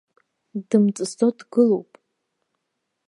Дымҵысӡо 0.69 1.27
дгылоуп! 1.37 1.91